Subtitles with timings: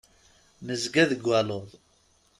[0.65, 1.67] Nezga deg waluḍ.